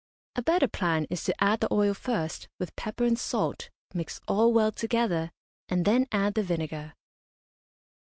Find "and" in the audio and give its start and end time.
3.03-3.19, 5.69-5.85